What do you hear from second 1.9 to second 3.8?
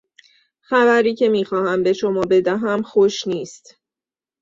شما بدهم خوش نیست.